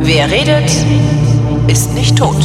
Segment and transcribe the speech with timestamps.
[0.00, 0.70] Wer redet,
[1.66, 2.36] ist nicht tot.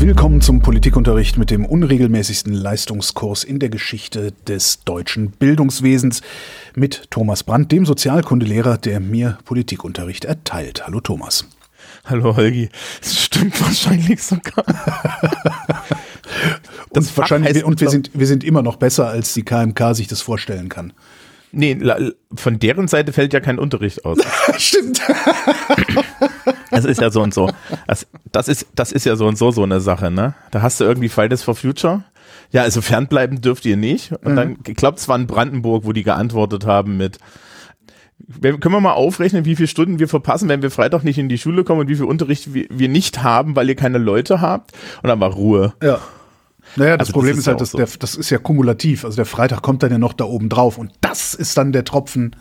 [0.00, 6.22] Willkommen zum Politikunterricht mit dem unregelmäßigsten Leistungskurs in der Geschichte des deutschen Bildungswesens
[6.74, 10.86] mit Thomas Brandt, dem Sozialkundelehrer, der mir Politikunterricht erteilt.
[10.86, 11.46] Hallo Thomas.
[12.06, 12.68] Hallo Holgi.
[13.00, 14.64] Das stimmt wahrscheinlich sogar.
[16.92, 20.06] Das und wahrscheinlich und wir sind wir sind immer noch besser als die KMK sich
[20.06, 20.92] das vorstellen kann.
[21.52, 21.78] Nee,
[22.34, 24.18] von deren Seite fällt ja kein Unterricht aus.
[24.58, 25.00] Stimmt.
[26.70, 27.50] Das ist ja so und so.
[27.86, 30.34] Das, das, ist, das ist ja so und so so eine Sache, ne?
[30.50, 32.04] Da hast du irgendwie Fridays for Future.
[32.50, 34.12] Ja, also fernbleiben dürft ihr nicht.
[34.12, 34.36] Und mhm.
[34.36, 37.18] dann, ich glaube, es war in Brandenburg, wo die geantwortet haben mit,
[38.40, 41.38] können wir mal aufrechnen, wie viele Stunden wir verpassen, wenn wir Freitag nicht in die
[41.38, 44.72] Schule kommen und wie viel Unterricht wir, wir nicht haben, weil ihr keine Leute habt?
[45.02, 45.74] Und dann war Ruhe.
[45.82, 46.00] Ja.
[46.74, 47.78] Naja, das also Problem das ist, ist, halt, dass so.
[47.78, 49.04] der, das ist ja kumulativ.
[49.04, 51.84] Also der Freitag kommt dann ja noch da oben drauf und das ist dann der
[51.84, 52.34] Tropfen,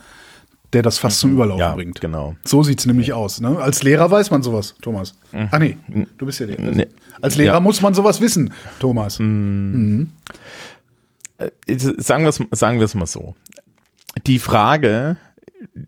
[0.73, 1.21] der das fast mhm.
[1.21, 2.01] zum Überlaufen ja, bringt.
[2.01, 2.35] Genau.
[2.43, 3.39] So sieht es nämlich aus.
[3.39, 3.57] Ne?
[3.59, 5.15] Als Lehrer weiß man sowas, Thomas.
[5.31, 5.47] Mhm.
[5.51, 5.77] Ah nee,
[6.17, 6.61] du bist ja Lehrer.
[6.61, 6.87] Nee.
[7.21, 7.59] Als Lehrer ja.
[7.59, 9.19] muss man sowas wissen, Thomas.
[9.19, 10.09] Mhm.
[11.37, 13.35] Äh, sagen wir es sagen mal so.
[14.25, 15.17] Die Frage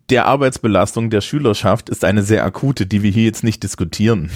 [0.09, 4.29] der Arbeitsbelastung der Schülerschaft ist eine sehr akute, die wir hier jetzt nicht diskutieren.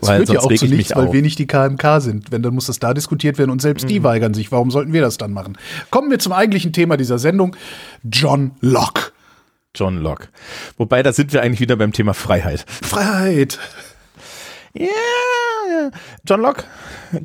[0.00, 2.32] das weil wird ja auch zu nichts, weil wir nicht die KMK sind.
[2.32, 3.88] Wenn, dann muss das da diskutiert werden und selbst mhm.
[3.88, 4.50] die weigern sich.
[4.50, 5.56] Warum sollten wir das dann machen?
[5.90, 7.56] Kommen wir zum eigentlichen Thema dieser Sendung.
[8.02, 9.12] John Locke.
[9.74, 10.28] John Locke.
[10.76, 12.66] Wobei, da sind wir eigentlich wieder beim Thema Freiheit.
[12.68, 13.58] Freiheit.
[14.74, 15.90] Ja, yeah.
[16.26, 16.64] John Locke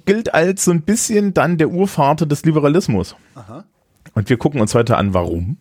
[0.05, 3.15] gilt als so ein bisschen dann der Urvater des Liberalismus.
[3.35, 3.65] Aha.
[4.13, 5.57] Und wir gucken uns heute an, warum.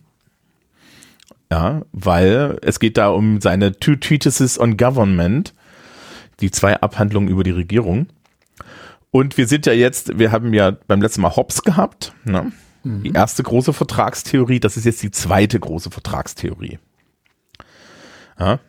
[1.51, 5.53] Ja, weil es geht da um seine Two Treatises on Government,
[6.41, 8.07] die zwei Abhandlungen über die Regierung.
[9.11, 12.51] Und wir sind ja jetzt, wir haben ja beim letzten Mal Hobbes gehabt, ne?
[12.83, 13.03] Mhm.
[13.03, 16.79] die erste große Vertragstheorie, das ist jetzt die zweite große Vertragstheorie.
[18.39, 18.59] Ja.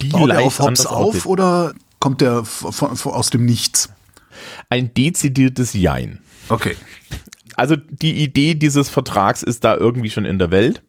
[0.00, 3.90] Die Baut er auf Hobbes auf oder kommt der aus dem Nichts?
[4.68, 6.20] Ein dezidiertes Jein.
[6.48, 6.76] Okay.
[7.56, 10.82] Also die Idee dieses Vertrags ist da irgendwie schon in der Welt.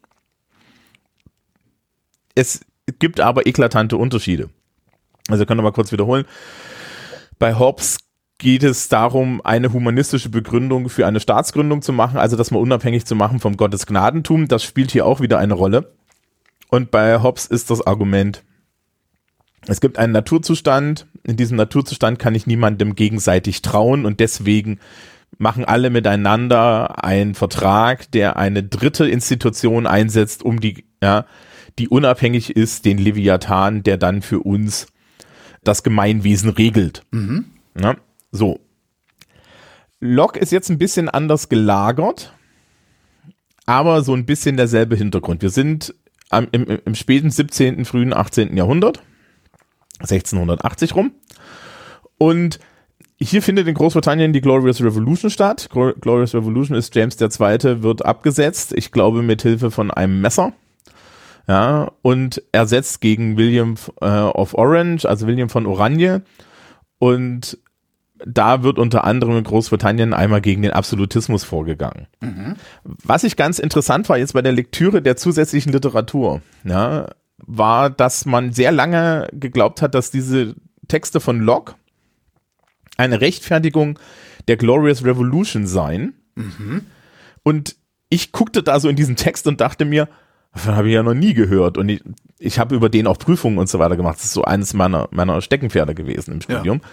[2.37, 2.61] Es
[2.99, 4.49] gibt aber eklatante Unterschiede.
[5.27, 6.25] Also können wir mal kurz wiederholen.
[7.39, 7.97] Bei Hobbes
[8.37, 13.05] geht es darum, eine humanistische Begründung für eine Staatsgründung zu machen, also das mal unabhängig
[13.05, 14.47] zu machen vom Gottesgnadentum.
[14.47, 15.95] Das spielt hier auch wieder eine Rolle.
[16.69, 18.43] Und bei Hobbes ist das Argument,
[19.65, 24.79] es gibt einen Naturzustand, in diesem Naturzustand kann ich niemandem gegenseitig trauen und deswegen
[25.39, 31.25] machen alle miteinander einen Vertrag, der eine dritte Institution einsetzt, um die, ja,
[31.79, 34.87] die unabhängig ist, den Leviathan, der dann für uns
[35.63, 37.03] das Gemeinwesen regelt.
[37.11, 37.45] Mhm.
[37.79, 37.95] Ja,
[38.31, 38.59] so.
[39.99, 42.33] Locke ist jetzt ein bisschen anders gelagert,
[43.65, 45.41] aber so ein bisschen derselbe Hintergrund.
[45.41, 45.93] Wir sind
[46.29, 48.55] am, im, im späten 17., frühen 18.
[48.55, 49.01] Jahrhundert,
[49.99, 51.13] 1680 rum.
[52.17, 52.59] Und
[53.19, 55.69] hier findet in Großbritannien die Glorious Revolution statt.
[55.71, 57.81] Glorious Revolution ist James II.
[57.81, 60.53] wird abgesetzt, ich glaube mit Hilfe von einem Messer
[61.47, 66.23] ja, und ersetzt gegen William äh, of Orange, also William von Oranje.
[66.99, 67.57] Und
[68.25, 72.07] da wird unter anderem in Großbritannien einmal gegen den Absolutismus vorgegangen.
[72.21, 72.55] Mhm.
[72.83, 78.25] Was ich ganz interessant war jetzt bei der Lektüre der zusätzlichen Literatur, ja, war, dass
[78.25, 80.55] man sehr lange geglaubt hat, dass diese
[80.87, 81.75] Texte von Locke
[82.97, 83.99] eine Rechtfertigung
[84.47, 86.15] der Glorious Revolution seien.
[86.35, 86.87] Mhm.
[87.43, 87.75] Und
[88.09, 90.09] ich guckte da so in diesen Text und dachte mir,
[90.57, 91.77] Davon habe ich ja noch nie gehört.
[91.77, 92.01] Und ich,
[92.39, 94.15] ich habe über den auch Prüfungen und so weiter gemacht.
[94.15, 96.81] Das ist so eines meiner, meiner Steckenpferde gewesen im Studium.
[96.81, 96.89] Ja.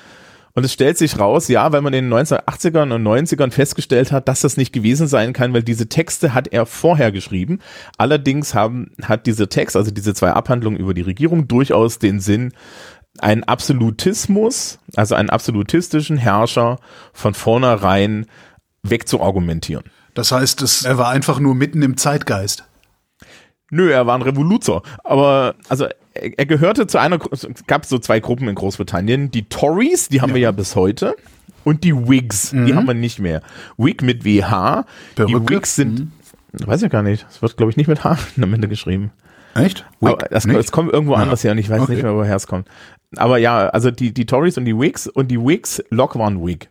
[0.52, 4.28] Und es stellt sich raus, ja, weil man in den 1980ern und 90ern festgestellt hat,
[4.28, 7.60] dass das nicht gewesen sein kann, weil diese Texte hat er vorher geschrieben.
[7.96, 12.52] Allerdings haben, hat dieser Text, also diese zwei Abhandlungen über die Regierung, durchaus den Sinn,
[13.18, 16.78] einen Absolutismus, also einen absolutistischen Herrscher
[17.14, 18.26] von vornherein
[18.82, 19.84] wegzuargumentieren.
[20.12, 22.64] Das heißt, es, er war einfach nur mitten im Zeitgeist.
[23.74, 24.82] Nö, er war ein Revoluzer.
[25.02, 29.30] Aber also er, er gehörte zu einer, es gab so zwei Gruppen in Großbritannien.
[29.32, 30.34] Die Tories, die haben ja.
[30.36, 31.16] wir ja bis heute.
[31.64, 32.66] Und die Whigs, mhm.
[32.66, 33.42] die haben wir nicht mehr.
[33.76, 34.84] Whig mit WH.
[35.16, 35.40] Perücke.
[35.40, 36.66] Die Whigs sind, mhm.
[36.66, 39.10] weiß ich gar nicht, es wird glaube ich nicht mit H am Ende geschrieben.
[39.56, 39.86] Echt?
[40.30, 41.20] Das, das, kommt irgendwo ja.
[41.20, 41.92] anders her und ich weiß okay.
[41.92, 42.68] nicht mehr, woher es kommt.
[43.16, 46.44] Aber ja, also die, die Tories und die Whigs und die Whigs, Locke war ein
[46.44, 46.68] Whig.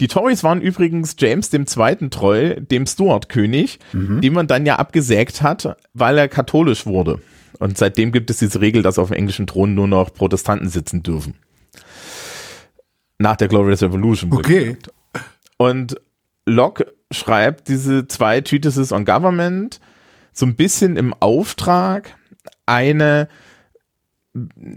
[0.00, 2.10] Die Tories waren übrigens James II.
[2.10, 4.20] treu, dem Stuart-König, mhm.
[4.20, 7.20] den man dann ja abgesägt hat, weil er katholisch wurde.
[7.58, 11.02] Und seitdem gibt es diese Regel, dass auf dem englischen Thron nur noch Protestanten sitzen
[11.02, 11.34] dürfen.
[13.18, 14.32] nach der Glorious Revolution.
[14.32, 14.78] Okay.
[15.58, 16.00] Und
[16.46, 19.78] Locke schreibt diese zwei Treatises on Government
[20.32, 22.16] so ein bisschen im Auftrag,
[22.64, 23.28] eine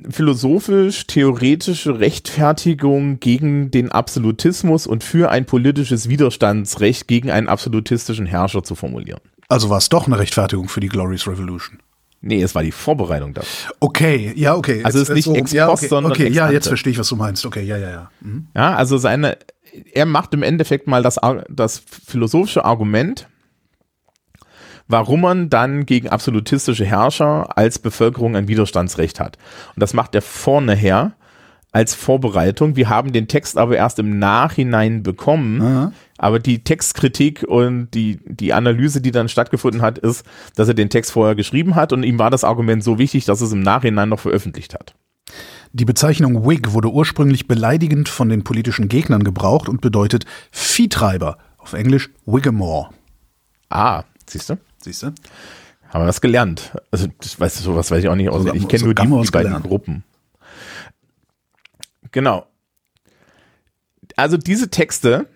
[0.10, 8.74] philosophisch-theoretische Rechtfertigung gegen den Absolutismus und für ein politisches Widerstandsrecht gegen einen absolutistischen Herrscher zu
[8.76, 9.20] formulieren.
[9.50, 11.80] Also war es doch eine Rechtfertigung für die Glorious Revolution.
[12.22, 13.76] Nee, es war die Vorbereitung dafür.
[13.82, 14.82] Okay, ja, okay.
[14.84, 16.98] Also es ist nicht ex ja, post, okay, sondern okay, ex ja, jetzt verstehe ich,
[16.98, 17.46] was du meinst.
[17.46, 18.12] Okay, ja, ja, ja.
[18.22, 18.48] Mhm.
[18.56, 19.38] Ja, also seine,
[19.94, 23.28] er macht im Endeffekt mal das, das philosophische Argument,
[24.88, 29.38] warum man dann gegen absolutistische Herrscher als Bevölkerung ein Widerstandsrecht hat.
[29.76, 31.14] Und das macht er vorne her
[31.72, 32.76] als Vorbereitung.
[32.76, 35.62] Wir haben den Text aber erst im Nachhinein bekommen.
[35.62, 35.92] Aha.
[36.18, 40.24] Aber die Textkritik und die, die Analyse, die dann stattgefunden hat, ist,
[40.56, 43.42] dass er den Text vorher geschrieben hat und ihm war das Argument so wichtig, dass
[43.42, 44.94] er es im Nachhinein noch veröffentlicht hat.
[45.74, 51.74] Die Bezeichnung Whig wurde ursprünglich beleidigend von den politischen Gegnern gebraucht und bedeutet Viehtreiber, auf
[51.74, 52.90] Englisch Whigamore.
[53.70, 54.58] Ah, siehst du?
[54.84, 55.08] Siehst du?
[55.90, 56.72] Haben wir was gelernt.
[56.92, 58.30] Also, das weißt du, sowas weiß ich auch nicht.
[58.30, 58.44] aus.
[58.44, 59.64] So- ich kenne so nur die, die beiden gelernt.
[59.66, 60.04] Gruppen.
[62.12, 62.46] Genau.
[64.16, 65.28] Also diese Texte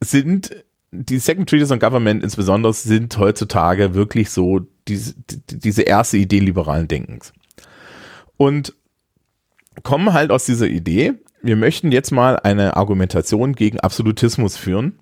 [0.00, 0.54] sind,
[0.92, 6.38] die Second Treatise on Government insbesondere, sind heutzutage wirklich so diese, die- diese erste Idee
[6.40, 7.32] liberalen Denkens.
[8.36, 8.74] Und
[9.82, 14.98] kommen halt aus dieser Idee, wir möchten jetzt mal eine Argumentation gegen Absolutismus führen.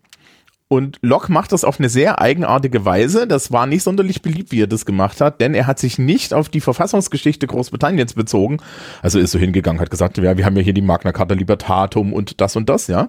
[0.73, 3.27] Und Locke macht das auf eine sehr eigenartige Weise.
[3.27, 6.33] Das war nicht sonderlich beliebt, wie er das gemacht hat, denn er hat sich nicht
[6.33, 8.59] auf die Verfassungsgeschichte Großbritanniens bezogen.
[9.03, 12.13] Also ist so hingegangen, hat gesagt, ja, wir haben ja hier die Magna Carta Libertatum
[12.13, 13.09] und das und das, ja.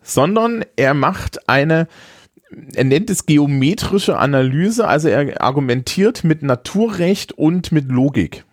[0.00, 1.86] Sondern er macht eine,
[2.74, 8.46] er nennt es geometrische Analyse, also er argumentiert mit Naturrecht und mit Logik.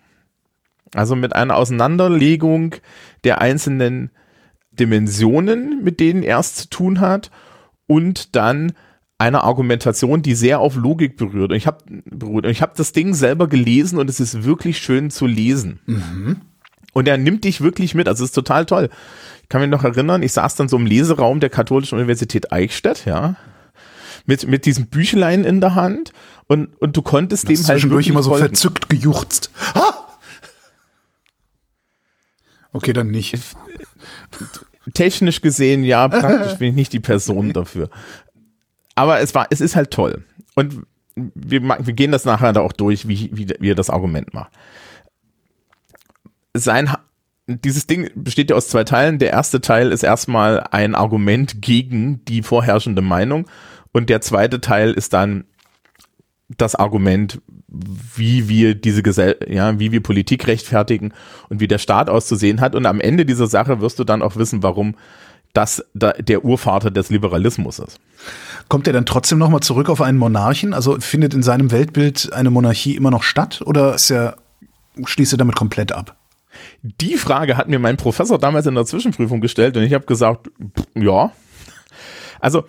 [0.94, 2.74] Also mit einer Auseinanderlegung
[3.24, 4.10] der einzelnen
[4.70, 7.30] Dimensionen, mit denen er es zu tun hat
[7.88, 8.72] und dann
[9.18, 11.50] einer Argumentation, die sehr auf Logik berührt.
[11.50, 12.44] Und ich habe beruht.
[12.44, 15.80] Und ich habe das Ding selber gelesen und es ist wirklich schön zu lesen.
[16.92, 18.06] Und er nimmt dich wirklich mit.
[18.06, 18.90] Also es ist total toll.
[19.42, 23.06] Ich kann mich noch erinnern, ich saß dann so im Leseraum der Katholischen Universität Eichstätt,
[23.06, 23.34] ja,
[24.26, 26.12] mit, mit diesem Büchlein in der Hand
[26.48, 28.46] und, und du konntest dem halt Zwischendurch wirklich immer so folgen.
[28.46, 29.50] verzückt gejuchzt.
[29.74, 29.94] Ah!
[32.72, 33.38] Okay, dann nicht.
[34.94, 37.90] Technisch gesehen, ja, praktisch bin ich nicht die Person dafür.
[38.94, 40.24] Aber es war, es ist halt toll.
[40.54, 40.82] Und
[41.14, 44.52] wir, wir gehen das nachher da auch durch, wie, wie, wie er das Argument macht.
[46.54, 46.90] Sein,
[47.46, 49.18] dieses Ding besteht ja aus zwei Teilen.
[49.18, 53.48] Der erste Teil ist erstmal ein Argument gegen die vorherrschende Meinung.
[53.92, 55.44] Und der zweite Teil ist dann
[56.56, 61.12] das Argument, wie wir diese Gesell ja, wie wir Politik rechtfertigen
[61.48, 62.74] und wie der Staat auszusehen hat.
[62.74, 64.94] Und am Ende dieser Sache wirst du dann auch wissen, warum
[65.52, 68.00] das da der Urvater des Liberalismus ist.
[68.68, 70.74] Kommt er dann trotzdem nochmal zurück auf einen Monarchen?
[70.74, 74.36] Also findet in seinem Weltbild eine Monarchie immer noch statt oder ist er,
[75.04, 76.16] schließt er damit komplett ab?
[76.82, 80.48] Die Frage hat mir mein Professor damals in der Zwischenprüfung gestellt und ich habe gesagt,
[80.48, 81.32] pff, ja.
[82.40, 82.64] Also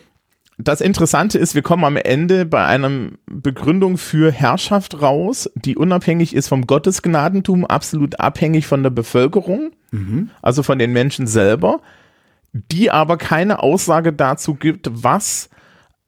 [0.61, 6.35] das Interessante ist, wir kommen am Ende bei einer Begründung für Herrschaft raus, die unabhängig
[6.35, 9.71] ist vom Gottesgnadentum, absolut abhängig von der Bevölkerung,
[10.41, 11.79] also von den Menschen selber,
[12.51, 15.49] die aber keine Aussage dazu gibt, was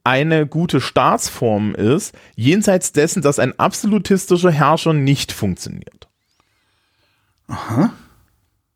[0.04, 6.10] eine gute Staatsform ist, jenseits dessen, dass ein absolutistischer Herrscher nicht funktioniert.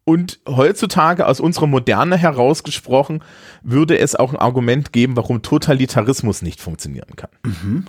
[0.07, 3.23] Und heutzutage aus unserer Moderne herausgesprochen,
[3.63, 7.87] würde es auch ein Argument geben, warum Totalitarismus nicht funktionieren kann.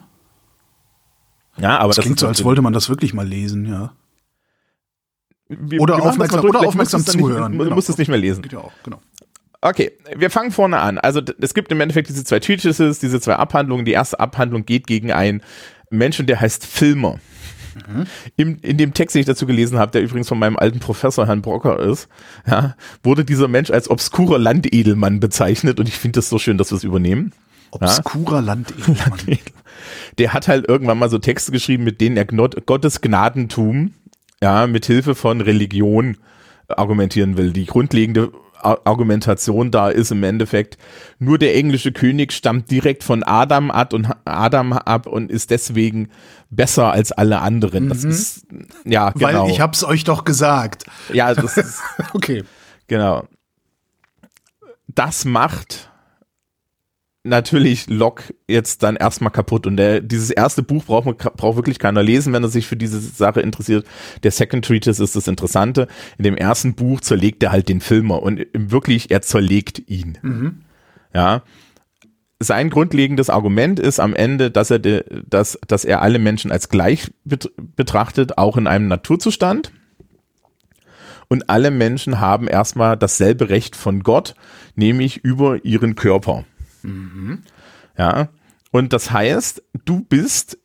[1.58, 3.92] Ja, aber Das, das, klingt so, als wollte man das wirklich mal lesen, ja.
[5.48, 7.74] wir, oder wir aufmerksam- durch, oder aufmerksam zuhören, du genau.
[7.74, 8.42] musst es nicht mehr lesen.
[8.42, 9.00] Geht ja auch, genau.
[9.60, 10.98] Okay, wir fangen vorne an.
[10.98, 13.84] Also es gibt im Endeffekt diese zwei Treatises, diese zwei Abhandlungen.
[13.84, 15.42] Die erste Abhandlung geht gegen einen
[15.90, 17.18] Menschen, der heißt Filmer.
[18.36, 21.26] Im, in dem Text, den ich dazu gelesen habe, der übrigens von meinem alten Professor
[21.26, 22.08] Herrn Brocker ist,
[22.46, 26.70] ja, wurde dieser Mensch als obskurer Landedelmann bezeichnet und ich finde das so schön, dass
[26.70, 27.32] wir es übernehmen.
[27.70, 29.38] Obskurer Landedelmann.
[30.18, 33.92] Der hat halt irgendwann mal so Texte geschrieben, mit denen er Gottes Gnadentum
[34.40, 36.16] ja, mit Hilfe von Religion
[36.68, 37.52] argumentieren will.
[37.52, 40.78] Die grundlegende Argumentation da ist im Endeffekt,
[41.18, 46.10] nur der englische König stammt direkt von Adam ab und Adam ab und ist deswegen
[46.50, 47.88] besser als alle anderen.
[47.88, 48.46] Das ist
[48.84, 49.48] ja Weil genau.
[49.48, 50.84] ich hab's euch doch gesagt.
[51.12, 51.80] ja, das ist
[52.12, 52.44] Okay.
[52.86, 53.26] Genau.
[54.88, 55.90] Das macht
[57.26, 59.66] natürlich Locke jetzt dann erstmal kaputt.
[59.66, 62.76] Und der, dieses erste Buch braucht, man, braucht wirklich keiner lesen, wenn er sich für
[62.76, 63.86] diese Sache interessiert.
[64.22, 65.88] Der Second Treatise ist das Interessante.
[66.18, 70.18] In dem ersten Buch zerlegt er halt den Filmer und wirklich, er zerlegt ihn.
[70.22, 70.60] Mhm.
[71.14, 71.42] Ja.
[72.38, 76.68] Sein grundlegendes Argument ist am Ende, dass er, de, dass, dass er alle Menschen als
[76.68, 79.72] gleich betrachtet, auch in einem Naturzustand.
[81.28, 84.34] Und alle Menschen haben erstmal dasselbe Recht von Gott,
[84.76, 86.44] nämlich über ihren Körper.
[86.86, 87.42] Mhm.
[87.98, 88.28] Ja.
[88.70, 90.58] Und das heißt, du bist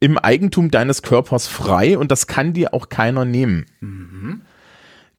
[0.00, 3.66] im Eigentum deines Körpers frei und das kann dir auch keiner nehmen.
[3.80, 4.42] Mhm.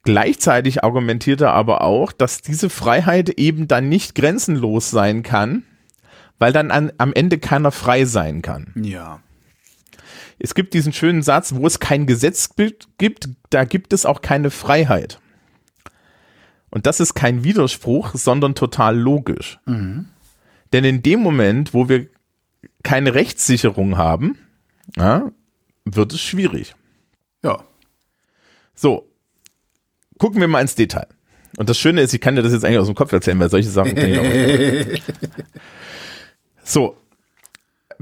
[0.04, 5.64] Gleichzeitig argumentiert er aber auch, dass diese Freiheit eben dann nicht grenzenlos sein kann,
[6.40, 8.74] weil dann an, am Ende keiner frei sein kann.
[8.76, 9.20] Ja.
[10.40, 12.56] Es gibt diesen schönen Satz, wo es kein Gesetz
[12.98, 15.20] gibt, da gibt es auch keine Freiheit.
[16.72, 19.60] Und das ist kein Widerspruch, sondern total logisch.
[19.66, 20.08] Mhm.
[20.74, 22.08] Denn in dem Moment, wo wir
[22.82, 24.38] keine Rechtssicherung haben,
[24.98, 25.32] ja,
[25.86, 26.76] wird es schwierig.
[27.44, 27.64] Ja.
[28.74, 29.10] So,
[30.18, 31.08] gucken wir mal ins Detail.
[31.58, 33.50] Und das Schöne ist, ich kann dir das jetzt eigentlich aus dem Kopf erzählen, weil
[33.50, 35.02] solche Sachen kann ich auch.
[36.64, 36.96] So,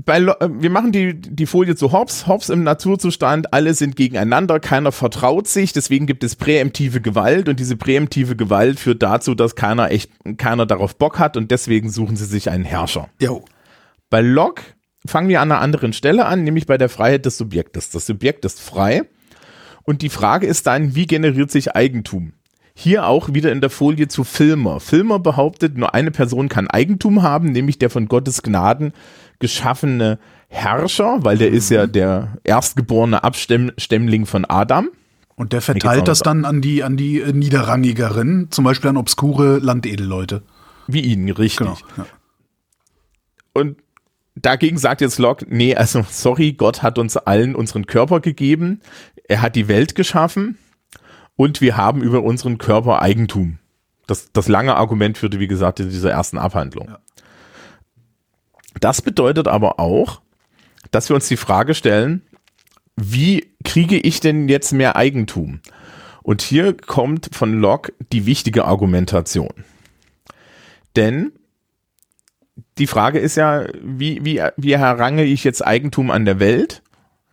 [0.05, 2.27] bei, äh, wir machen die, die Folie zu Hobbs.
[2.27, 7.59] Hobbs im Naturzustand, alle sind gegeneinander, keiner vertraut sich, deswegen gibt es präemptive Gewalt und
[7.59, 12.15] diese präemptive Gewalt führt dazu, dass keiner echt, keiner darauf Bock hat und deswegen suchen
[12.15, 13.09] sie sich einen Herrscher.
[13.19, 13.43] Jo.
[14.09, 14.63] Bei Locke
[15.05, 17.89] fangen wir an einer anderen Stelle an, nämlich bei der Freiheit des Subjektes.
[17.89, 19.03] Das Subjekt ist frei
[19.83, 22.33] und die Frage ist dann, wie generiert sich Eigentum?
[22.75, 24.79] Hier auch wieder in der Folie zu Filmer.
[24.79, 28.93] Filmer behauptet, nur eine Person kann Eigentum haben, nämlich der von Gottes Gnaden
[29.39, 31.57] geschaffene Herrscher, weil der mhm.
[31.57, 31.91] ist ja mhm.
[31.91, 34.89] der erstgeborene Abstämmling von Adam.
[35.35, 39.59] Und der verteilt das dann an die, an die äh, Niederrangigeren, zum Beispiel an obskure
[39.59, 40.43] Landedelleute.
[40.87, 41.67] Wie ihn, richtig.
[41.67, 42.05] Genau, ja.
[43.53, 43.77] Und
[44.35, 48.81] dagegen sagt jetzt Locke, nee, also sorry, Gott hat uns allen unseren Körper gegeben,
[49.27, 50.57] er hat die Welt geschaffen
[51.35, 53.59] und wir haben über unseren Körper Eigentum.
[54.07, 56.87] Das, das lange Argument führte, wie gesagt, in dieser ersten Abhandlung.
[56.89, 56.99] Ja.
[58.79, 60.21] Das bedeutet aber auch,
[60.91, 62.21] dass wir uns die Frage stellen,
[62.95, 65.61] wie kriege ich denn jetzt mehr Eigentum?
[66.23, 69.65] Und hier kommt von Locke die wichtige Argumentation.
[70.95, 71.31] Denn
[72.77, 76.81] die Frage ist ja, wie, wie, wie errange ich jetzt Eigentum an der Welt?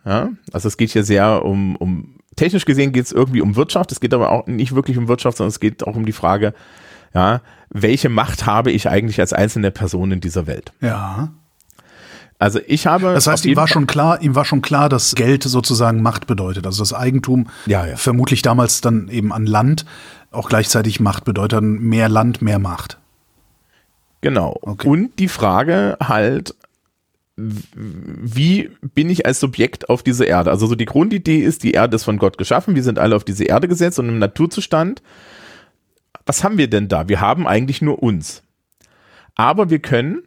[0.05, 3.91] Ja, also es geht hier sehr um, um technisch gesehen geht es irgendwie um Wirtschaft,
[3.91, 6.53] es geht aber auch nicht wirklich um Wirtschaft, sondern es geht auch um die Frage,
[7.13, 10.71] ja, welche Macht habe ich eigentlich als einzelne Person in dieser Welt?
[10.81, 11.29] Ja.
[12.39, 13.13] Also ich habe.
[13.13, 16.65] Das heißt, ihm war schon klar, ihm war schon klar, dass Geld sozusagen Macht bedeutet.
[16.65, 17.95] Also das Eigentum ja, ja.
[17.95, 19.85] vermutlich damals dann eben an Land
[20.31, 21.63] auch gleichzeitig Macht bedeutet.
[21.63, 22.99] Mehr Land, mehr Macht.
[24.21, 24.57] Genau.
[24.61, 24.87] Okay.
[24.87, 26.55] Und die Frage halt,
[27.37, 30.49] wie bin ich als Subjekt auf diese Erde?
[30.49, 33.23] Also so die Grundidee ist, die Erde ist von Gott geschaffen, wir sind alle auf
[33.23, 35.03] diese Erde gesetzt und im Naturzustand,
[36.27, 37.09] was haben wir denn da?
[37.09, 38.43] Wir haben eigentlich nur uns.
[39.35, 40.23] Aber wir können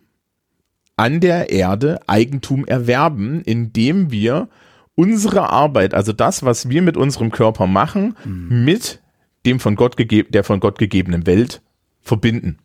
[0.97, 4.49] an der Erde Eigentum erwerben, indem wir
[4.95, 8.65] unsere Arbeit, also das, was wir mit unserem Körper machen, mhm.
[8.65, 9.01] mit
[9.47, 11.63] dem von Gott gegeben, der von Gott gegebenen Welt
[12.03, 12.59] verbinden.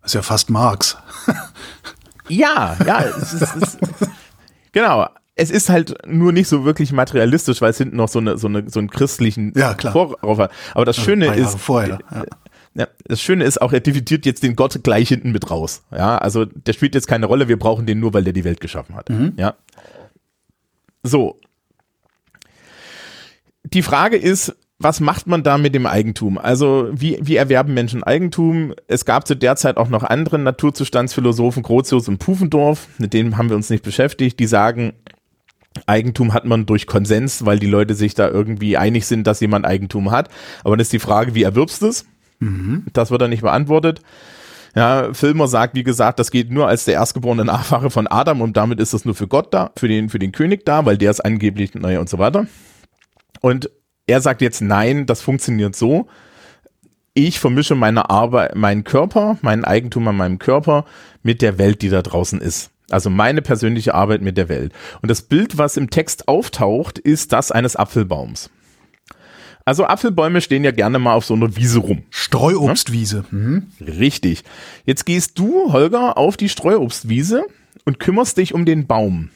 [0.00, 0.96] Das ist ja fast Marx.
[2.28, 3.78] Ja, ja, es ist, es,
[4.72, 5.08] genau.
[5.34, 8.48] Es ist halt nur nicht so wirklich materialistisch, weil es hinten noch so eine so
[8.48, 9.92] eine so einen christlichen ja, klar.
[9.92, 10.50] Vorauf hat.
[10.74, 12.24] Aber das Schöne ist, vorher, ja.
[12.78, 15.82] Ja, das Schöne ist auch, er dividiert jetzt den Gott gleich hinten mit raus.
[15.90, 17.48] Ja, also der spielt jetzt keine Rolle.
[17.48, 19.10] Wir brauchen den nur, weil der die Welt geschaffen hat.
[19.10, 19.32] Mhm.
[19.36, 19.56] Ja.
[21.02, 21.40] So.
[23.64, 26.38] Die Frage ist, was macht man da mit dem Eigentum?
[26.38, 28.74] Also wie, wie erwerben Menschen Eigentum?
[28.86, 33.48] Es gab zu der Zeit auch noch andere Naturzustandsphilosophen, Grotius und Pufendorf, mit denen haben
[33.48, 34.92] wir uns nicht beschäftigt, die sagen,
[35.86, 39.66] Eigentum hat man durch Konsens, weil die Leute sich da irgendwie einig sind, dass jemand
[39.66, 40.28] Eigentum hat.
[40.62, 42.06] Aber dann ist die Frage, wie erwirbst du es?
[42.38, 42.86] Mhm.
[42.92, 44.00] Das wird dann nicht beantwortet.
[44.74, 48.56] Ja, Filmer sagt, wie gesagt, das geht nur als der erstgeborene Nachfahre von Adam und
[48.56, 51.10] damit ist das nur für Gott da, für den, für den König da, weil der
[51.10, 52.46] ist angeblich, naja und so weiter.
[53.40, 53.70] Und
[54.06, 56.06] er sagt jetzt nein, das funktioniert so.
[57.14, 60.84] Ich vermische meine Arbeit, meinen Körper, mein Eigentum an meinem Körper
[61.22, 62.70] mit der Welt, die da draußen ist.
[62.90, 64.72] Also meine persönliche Arbeit mit der Welt.
[65.02, 68.50] Und das Bild, was im Text auftaucht, ist das eines Apfelbaums.
[69.68, 72.02] Also Apfelbäume stehen ja gerne mal auf so einer Wiese rum.
[72.08, 73.26] Streuobstwiese.
[73.30, 73.66] Mhm.
[73.82, 74.42] Richtig.
[74.86, 77.44] Jetzt gehst du, Holger, auf die Streuobstwiese
[77.84, 79.28] und kümmerst dich um den Baum.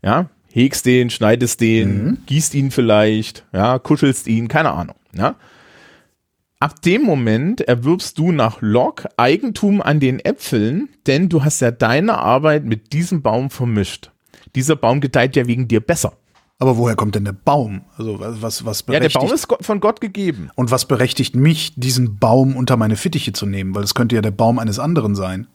[0.00, 2.18] Ja, hegst den, schneidest den, mhm.
[2.26, 5.34] gießt ihn vielleicht, ja, kuschelst ihn, keine Ahnung, ja.
[6.60, 11.72] ab dem Moment erwirbst du nach Locke Eigentum an den Äpfeln, denn du hast ja
[11.72, 14.12] deine Arbeit mit diesem Baum vermischt.
[14.54, 16.17] Dieser Baum gedeiht ja wegen dir besser.
[16.60, 17.82] Aber woher kommt denn der Baum?
[17.96, 20.50] Also was, was Ja, der berechtigt, Baum ist von Gott gegeben.
[20.56, 23.74] und was berechtigt mich, diesen Baum unter meine Fittiche zu nehmen?
[23.74, 25.46] Weil es könnte ja der Baum eines anderen sein.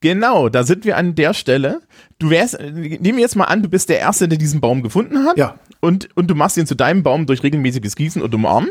[0.00, 1.82] Genau, da sind wir an der Stelle.
[2.18, 4.82] Du wärst, äh, nehmen wir jetzt mal an, du bist der Erste, der diesen Baum
[4.82, 5.36] gefunden hat.
[5.36, 5.56] Ja.
[5.80, 8.70] Und, und du machst ihn zu deinem Baum durch regelmäßiges Gießen und Umarmen.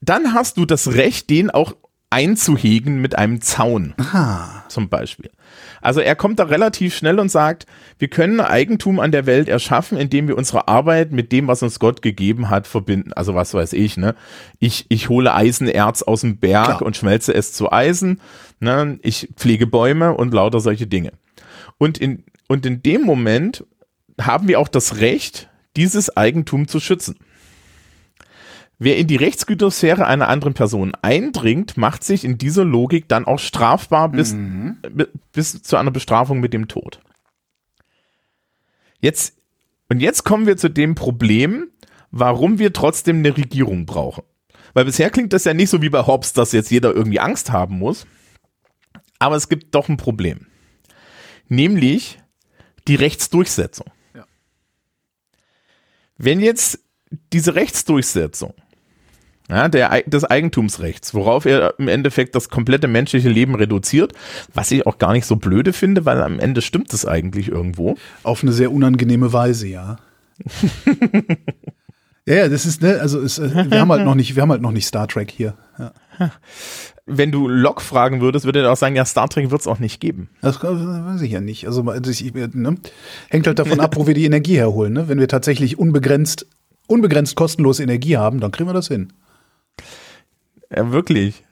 [0.00, 1.74] Dann hast du das Recht, den auch
[2.10, 3.94] einzuhegen mit einem Zaun.
[4.68, 5.30] Zum Beispiel.
[5.80, 7.66] Also er kommt da relativ schnell und sagt,
[7.98, 11.78] wir können Eigentum an der Welt erschaffen, indem wir unsere Arbeit mit dem, was uns
[11.78, 13.12] Gott gegeben hat, verbinden.
[13.12, 14.14] Also was weiß ich, ne?
[14.58, 16.82] Ich, ich hole Eisenerz aus dem Berg Klar.
[16.82, 18.20] und schmelze es zu Eisen.
[18.60, 18.98] Ne?
[19.02, 21.12] Ich pflege Bäume und lauter solche Dinge.
[21.78, 23.64] Und in, und in dem Moment
[24.20, 27.16] haben wir auch das Recht, dieses Eigentum zu schützen.
[28.80, 33.40] Wer in die Rechtsgütersphäre einer anderen Person eindringt, macht sich in dieser Logik dann auch
[33.40, 37.00] strafbar bis, bi- bis zu einer Bestrafung mit dem Tod.
[39.00, 39.36] Jetzt,
[39.88, 41.70] und jetzt kommen wir zu dem Problem,
[42.12, 44.22] warum wir trotzdem eine Regierung brauchen.
[44.74, 47.50] Weil bisher klingt das ja nicht so wie bei Hobbes, dass jetzt jeder irgendwie Angst
[47.50, 48.06] haben muss.
[49.18, 50.46] Aber es gibt doch ein Problem.
[51.48, 52.20] Nämlich
[52.86, 53.88] die Rechtsdurchsetzung.
[54.14, 54.24] Ja.
[56.16, 56.78] Wenn jetzt
[57.32, 58.54] diese Rechtsdurchsetzung
[59.50, 64.12] ja, der, des Eigentumsrechts, worauf er im Endeffekt das komplette menschliche Leben reduziert,
[64.52, 67.96] was ich auch gar nicht so blöde finde, weil am Ende stimmt es eigentlich irgendwo.
[68.22, 69.96] Auf eine sehr unangenehme Weise, ja.
[72.26, 74.50] ja, ja, das ist, ne, also es, äh, wir haben halt noch nicht, wir haben
[74.50, 75.54] halt noch nicht Star Trek hier.
[75.78, 75.92] Ja.
[77.06, 79.78] Wenn du Locke fragen würdest, würde er auch sagen, ja, Star Trek wird es auch
[79.78, 80.28] nicht geben.
[80.42, 81.66] Das weiß ich ja nicht.
[81.66, 82.76] Also also ich, ne?
[83.30, 84.92] hängt halt davon ab, wo wir die Energie herholen.
[84.92, 85.08] Ne?
[85.08, 86.46] Wenn wir tatsächlich unbegrenzt,
[86.86, 89.10] unbegrenzt kostenlose Energie haben, dann kriegen wir das hin.
[90.74, 91.42] Ja, wirklich.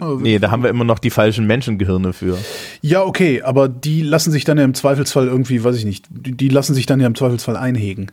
[0.00, 2.36] Also, Nee, da haben wir immer noch die falschen Menschengehirne für.
[2.82, 6.32] Ja, okay, aber die lassen sich dann ja im Zweifelsfall irgendwie, weiß ich nicht, die,
[6.36, 8.12] die lassen sich dann ja im Zweifelsfall einhegen.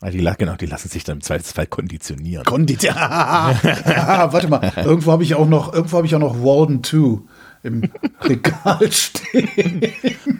[0.00, 2.44] Ah, Die, genau, die lassen sich dann im Zweifelsfall konditionieren.
[2.46, 2.84] Kondit.
[2.94, 7.18] Warte mal, irgendwo habe ich auch noch, irgendwo habe ich auch noch Walden 2
[7.62, 7.82] im
[8.22, 9.82] Regal stehen.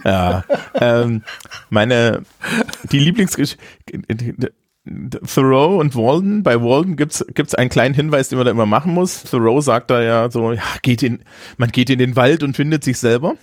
[0.02, 1.22] Ja, ähm,
[1.68, 2.22] meine,
[2.90, 3.62] die Lieblingsgeschichte,
[5.33, 8.92] Thoreau und Walden, bei Walden gibt's gibt's einen kleinen Hinweis, den man da immer machen
[8.92, 9.22] muss.
[9.22, 11.20] Thoreau sagt da ja so, ja, geht in,
[11.59, 13.35] man geht in den Wald und findet sich selber.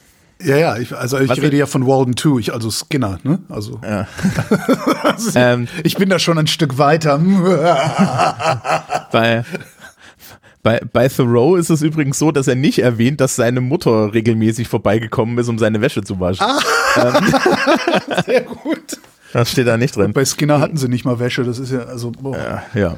[0.44, 3.40] Ja, ja, ich, also ich Was- rede ja von Walden 2, ich, also Skinner, ne?
[3.50, 3.80] Also
[5.36, 7.18] Ähm, ich bin da schon ein Stück weiter.
[9.12, 9.44] bei,
[10.62, 14.68] bei, bei Thoreau ist es übrigens so, dass er nicht erwähnt, dass seine Mutter regelmäßig
[14.68, 16.46] vorbeigekommen ist, um seine Wäsche zu waschen.
[18.26, 19.00] Sehr gut.
[19.38, 20.13] Das steht da nicht drin.
[20.13, 22.63] Bei Skinner hatten sie nicht mal Wäsche, das ist ja, also, boah.
[22.73, 22.97] Ja.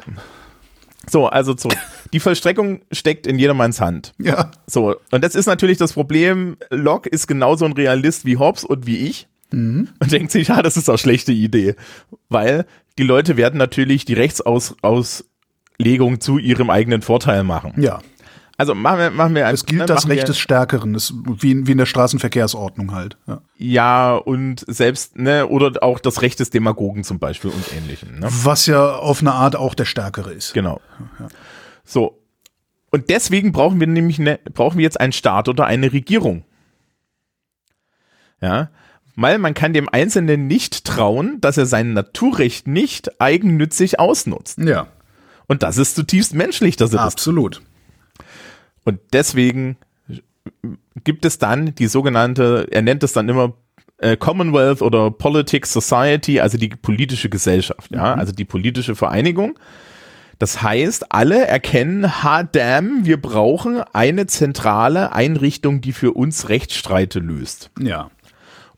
[1.09, 1.77] So, also zurück.
[2.13, 4.13] Die Vollstreckung steckt in jedermanns Hand.
[4.19, 4.49] ja.
[4.65, 6.55] So, und das ist natürlich das Problem.
[6.69, 9.27] Locke ist genauso ein Realist wie Hobbes und wie ich.
[9.99, 11.75] Und denkt sich, ja, das ist auch schlechte Idee.
[12.29, 12.65] Weil
[12.97, 17.73] die Leute werden natürlich die Rechtsauslegung zu ihrem eigenen Vorteil machen.
[17.81, 17.99] Ja.
[18.59, 21.51] Also machen wir, machen wir ein, Es gilt ne, das Recht des Stärkeren, das, wie,
[21.51, 23.17] in, wie in der Straßenverkehrsordnung halt.
[23.25, 23.41] Ja.
[23.55, 28.19] Ja, und selbst, ne, oder auch das Recht des Demagogen zum Beispiel und ähnlichem.
[28.19, 28.27] Ne?
[28.29, 30.53] Was ja auf eine Art auch der Stärkere ist.
[30.53, 30.81] Genau.
[31.85, 32.21] So.
[32.91, 36.43] Und deswegen brauchen wir nämlich ne, brauchen wir jetzt einen Staat oder eine Regierung.
[38.41, 38.71] Ja.
[39.15, 44.57] Weil man kann dem Einzelnen nicht trauen, dass er sein Naturrecht nicht eigennützig ausnutzt.
[44.57, 44.87] Ja,
[45.47, 47.61] Und das ist zutiefst menschlich, dass er das absolut.
[48.85, 49.77] Und deswegen
[51.03, 53.53] gibt es dann die sogenannte, er nennt es dann immer
[53.97, 59.59] äh, Commonwealth oder Politics Society, also die politische Gesellschaft, ja, also die politische Vereinigung.
[60.39, 67.19] Das heißt, alle erkennen, ha damn, wir brauchen eine zentrale Einrichtung, die für uns Rechtsstreite
[67.19, 68.09] löst Ja.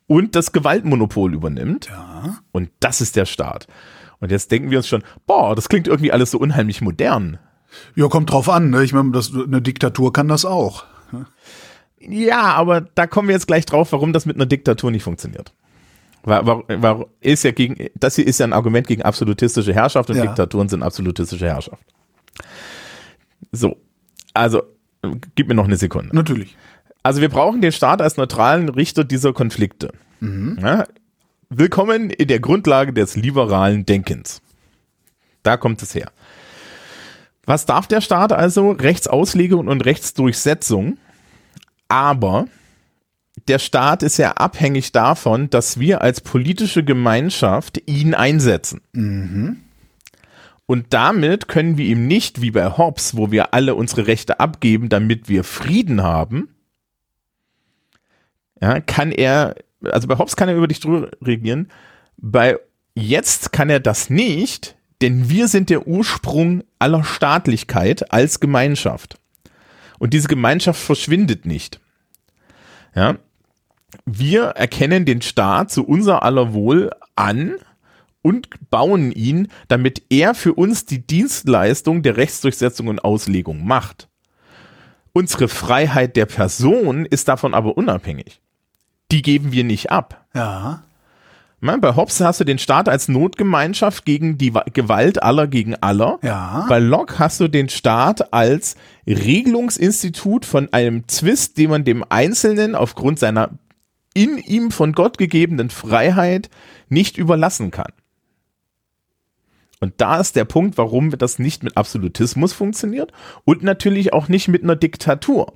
[0.07, 1.85] und das Gewaltmonopol übernimmt.
[1.85, 2.39] Ja.
[2.51, 3.67] Und das ist der Staat.
[4.19, 7.37] Und jetzt denken wir uns schon, boah, das klingt irgendwie alles so unheimlich modern.
[7.95, 8.69] Ja, kommt drauf an.
[8.69, 8.83] Ne?
[8.83, 10.85] Ich meine, das, eine Diktatur kann das auch.
[11.99, 15.53] Ja, aber da kommen wir jetzt gleich drauf, warum das mit einer Diktatur nicht funktioniert.
[16.23, 20.09] War, war, war, ist ja gegen, das hier ist ja ein Argument gegen absolutistische Herrschaft
[20.09, 20.23] und Ja.
[20.27, 21.83] Diktaturen sind absolutistische Herrschaft.
[23.51, 23.77] So,
[24.33, 24.61] also
[25.35, 26.15] gib mir noch eine Sekunde.
[26.15, 26.55] Natürlich.
[27.03, 29.91] Also wir brauchen den Staat als neutralen Richter dieser Konflikte.
[30.21, 30.85] Ja,
[31.49, 34.41] willkommen in der Grundlage des liberalen Denkens.
[35.41, 36.11] Da kommt es her.
[37.45, 38.71] Was darf der Staat also?
[38.71, 40.97] Rechtsauslegung und Rechtsdurchsetzung.
[41.87, 42.45] Aber
[43.47, 48.81] der Staat ist ja abhängig davon, dass wir als politische Gemeinschaft ihn einsetzen.
[50.65, 54.87] Und damit können wir ihm nicht, wie bei Hobbes, wo wir alle unsere Rechte abgeben,
[54.89, 56.49] damit wir Frieden haben,
[58.61, 61.69] ja, kann er, also bei Hobbes kann er über dich drüber regieren,
[62.17, 62.59] bei
[62.93, 69.17] jetzt kann er das nicht, denn wir sind der Ursprung aller Staatlichkeit als Gemeinschaft.
[69.99, 71.79] Und diese Gemeinschaft verschwindet nicht.
[72.95, 73.17] Ja,
[74.05, 77.55] wir erkennen den Staat zu unser aller Wohl an
[78.21, 84.07] und bauen ihn, damit er für uns die Dienstleistung der Rechtsdurchsetzung und Auslegung macht.
[85.13, 88.39] Unsere Freiheit der Person ist davon aber unabhängig.
[89.11, 90.25] Die geben wir nicht ab.
[90.33, 90.83] Ja.
[91.61, 96.17] Bei Hobbes hast du den Staat als Notgemeinschaft gegen die Gewalt aller gegen aller.
[96.23, 96.65] Ja.
[96.67, 102.73] Bei Locke hast du den Staat als Regelungsinstitut von einem Zwist, den man dem Einzelnen
[102.73, 103.51] aufgrund seiner
[104.13, 106.49] in ihm von Gott gegebenen Freiheit
[106.89, 107.93] nicht überlassen kann.
[109.79, 113.11] Und da ist der Punkt, warum das nicht mit Absolutismus funktioniert
[113.45, 115.53] und natürlich auch nicht mit einer Diktatur.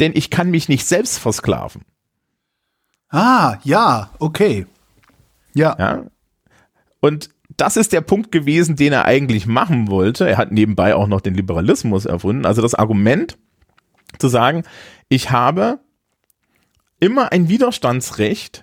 [0.00, 1.82] Denn ich kann mich nicht selbst versklaven.
[3.10, 4.66] Ah, ja, okay.
[5.58, 5.76] Ja.
[5.78, 6.04] ja.
[7.00, 10.28] Und das ist der Punkt gewesen, den er eigentlich machen wollte.
[10.28, 12.46] Er hat nebenbei auch noch den Liberalismus erfunden.
[12.46, 13.36] Also das Argument
[14.18, 14.62] zu sagen,
[15.08, 15.80] ich habe
[17.00, 18.62] immer ein Widerstandsrecht,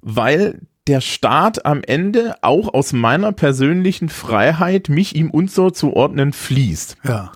[0.00, 6.96] weil der Staat am Ende auch aus meiner persönlichen Freiheit, mich ihm unterzuordnen, fließt.
[7.04, 7.32] Ja.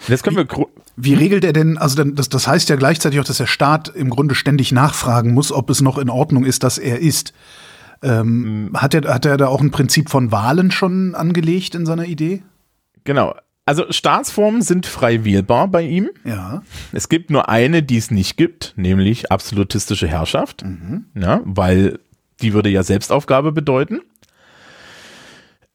[0.00, 0.46] Und jetzt können wir
[1.02, 4.10] wie regelt er denn, also das, das heißt ja gleichzeitig auch, dass der Staat im
[4.10, 7.32] Grunde ständig nachfragen muss, ob es noch in Ordnung ist, dass er ist.
[8.02, 12.06] Ähm, hat, er, hat er da auch ein Prinzip von Wahlen schon angelegt in seiner
[12.06, 12.42] Idee?
[13.04, 13.34] Genau.
[13.66, 16.10] Also Staatsformen sind frei wählbar bei ihm.
[16.24, 16.62] Ja.
[16.92, 20.64] Es gibt nur eine, die es nicht gibt, nämlich absolutistische Herrschaft.
[20.64, 21.04] Mhm.
[21.14, 22.00] Ja, weil
[22.40, 24.00] die würde ja Selbstaufgabe bedeuten.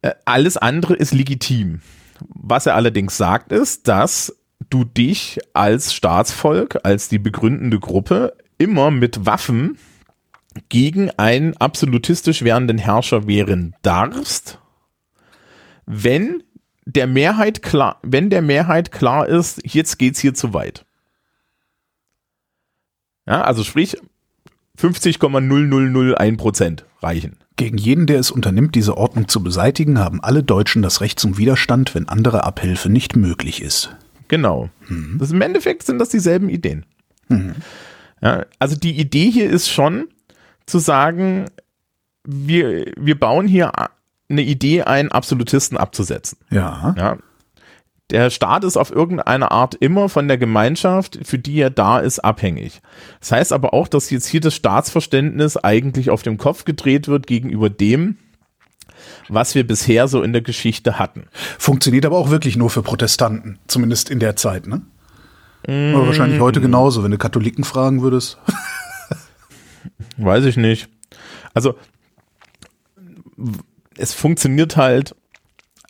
[0.01, 1.81] Äh, alles andere ist legitim.
[2.27, 4.35] Was er allerdings sagt, ist, dass
[4.69, 9.77] du dich als Staatsvolk, als die begründende Gruppe immer mit Waffen
[10.69, 14.59] gegen einen absolutistisch werdenden Herrscher wehren darfst,
[15.85, 16.43] wenn
[16.85, 20.85] der Mehrheit klar, wenn der Mehrheit klar ist, jetzt geht's hier zu weit.
[23.27, 23.97] Ja, also sprich
[24.79, 27.37] 50,0001 Prozent reichen.
[27.55, 31.37] Gegen jeden, der es unternimmt, diese Ordnung zu beseitigen, haben alle Deutschen das Recht zum
[31.37, 33.95] Widerstand, wenn andere Abhilfe nicht möglich ist.
[34.27, 34.69] Genau.
[34.87, 35.17] Mhm.
[35.19, 36.85] Das Im Endeffekt sind das dieselben Ideen.
[37.29, 37.55] Mhm.
[38.21, 40.07] Ja, also die Idee hier ist schon
[40.65, 41.45] zu sagen,
[42.23, 43.71] wir, wir bauen hier
[44.29, 46.39] eine Idee ein, Absolutisten abzusetzen.
[46.49, 46.95] Ja.
[46.97, 47.17] ja.
[48.11, 52.19] Der Staat ist auf irgendeine Art immer von der Gemeinschaft, für die er da ist,
[52.19, 52.81] abhängig.
[53.19, 57.25] Das heißt aber auch, dass jetzt hier das Staatsverständnis eigentlich auf dem Kopf gedreht wird
[57.25, 58.17] gegenüber dem,
[59.27, 61.25] was wir bisher so in der Geschichte hatten.
[61.57, 64.81] Funktioniert aber auch wirklich nur für Protestanten, zumindest in der Zeit, ne?
[65.67, 65.95] Mm.
[65.95, 68.37] Aber wahrscheinlich heute genauso, wenn du Katholiken fragen würdest.
[70.17, 70.89] Weiß ich nicht.
[71.53, 71.75] Also
[73.97, 75.15] es funktioniert halt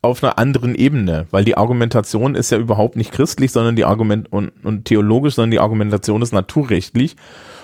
[0.01, 4.31] auf einer anderen Ebene, weil die Argumentation ist ja überhaupt nicht christlich, sondern die Argument
[4.31, 7.15] und, und theologisch, sondern die Argumentation ist naturrechtlich.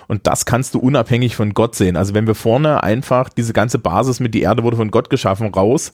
[0.07, 1.95] Und das kannst du unabhängig von Gott sehen.
[1.95, 5.47] Also wenn wir vorne einfach diese ganze Basis mit die Erde wurde von Gott geschaffen
[5.47, 5.93] raus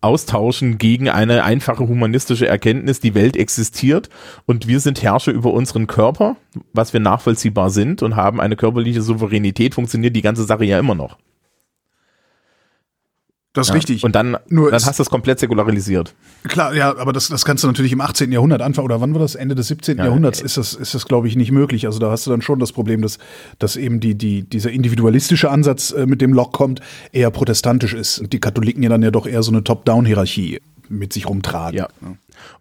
[0.00, 4.08] austauschen gegen eine einfache humanistische Erkenntnis, die Welt existiert
[4.46, 6.36] und wir sind Herrscher über unseren Körper,
[6.72, 10.94] was wir nachvollziehbar sind und haben eine körperliche Souveränität, funktioniert die ganze Sache ja immer
[10.94, 11.18] noch.
[13.56, 13.74] Das ist ja.
[13.76, 14.04] richtig.
[14.04, 16.14] Und dann, Nur dann hast du es komplett säkularisiert.
[16.42, 18.30] Klar, ja, aber das, das kannst du natürlich im 18.
[18.30, 19.34] Jahrhundert anfangen, oder wann war das?
[19.34, 19.96] Ende des 17.
[19.96, 21.86] Ja, Jahrhunderts ist das, ist das, glaube ich, nicht möglich.
[21.86, 23.18] Also da hast du dann schon das Problem, dass,
[23.58, 26.80] dass eben die, die, dieser individualistische Ansatz, äh, mit dem Locke kommt,
[27.12, 28.18] eher protestantisch ist.
[28.18, 31.78] Und die Katholiken ja dann ja doch eher so eine Top-Down-Hierarchie mit sich rumtragen.
[31.78, 31.88] Ja.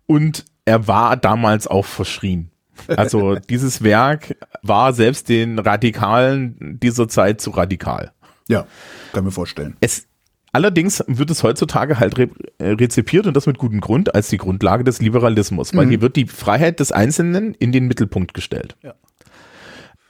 [0.06, 2.52] Und er war damals auch verschrien.
[2.88, 8.14] Also dieses Werk war selbst den Radikalen dieser Zeit zu radikal.
[8.48, 8.66] Ja,
[9.12, 9.76] kann mir vorstellen.
[9.82, 10.08] Es,
[10.56, 14.38] Allerdings wird es heutzutage halt re äh, rezipiert und das mit gutem Grund als die
[14.38, 15.90] Grundlage des Liberalismus, weil mhm.
[15.90, 18.78] hier wird die Freiheit des Einzelnen in den Mittelpunkt gestellt.
[18.82, 18.94] Ja.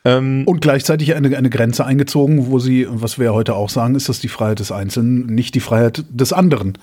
[0.03, 4.07] Ähm, und gleichzeitig eine, eine Grenze eingezogen, wo sie, was wir heute auch sagen, ist,
[4.07, 6.77] dass die Freiheit des Einzelnen nicht die Freiheit des anderen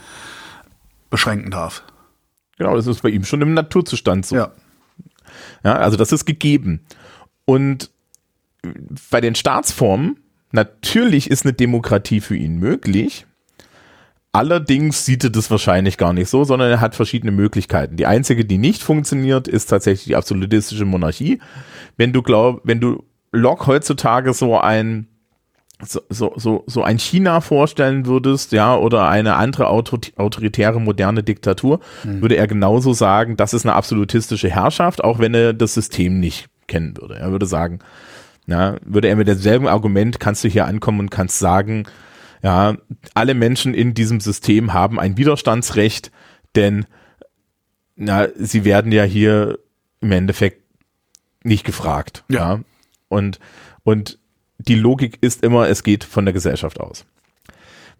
[1.08, 1.84] beschränken darf.
[2.58, 4.34] Genau, das ist bei ihm schon im Naturzustand so.
[4.34, 4.50] Ja.
[5.62, 6.80] Ja, also das ist gegeben.
[7.44, 7.90] Und
[9.12, 10.18] bei den Staatsformen,
[10.50, 13.24] natürlich ist eine Demokratie für ihn möglich,
[14.32, 17.96] Allerdings sieht er das wahrscheinlich gar nicht so, sondern er hat verschiedene Möglichkeiten.
[17.96, 21.38] Die einzige, die nicht funktioniert, ist tatsächlich die absolutistische Monarchie.
[21.98, 25.08] Wenn du glaub, wenn du Locke heutzutage so ein
[25.84, 31.80] so, so, so, so ein China vorstellen würdest, ja, oder eine andere autoritäre moderne Diktatur,
[32.04, 32.22] mhm.
[32.22, 36.46] würde er genauso sagen, das ist eine absolutistische Herrschaft, auch wenn er das System nicht
[36.68, 37.16] kennen würde.
[37.16, 37.80] Er würde sagen,
[38.46, 41.84] ja, würde er mit demselben Argument, kannst du hier ankommen und kannst sagen,
[42.42, 42.76] ja,
[43.14, 46.10] alle Menschen in diesem System haben ein Widerstandsrecht,
[46.54, 46.86] denn
[47.94, 49.58] na, sie werden ja hier
[50.00, 50.62] im Endeffekt
[51.44, 52.24] nicht gefragt.
[52.28, 52.38] Ja.
[52.38, 52.60] ja.
[53.08, 53.38] Und,
[53.84, 54.18] und
[54.58, 57.04] die Logik ist immer, es geht von der Gesellschaft aus.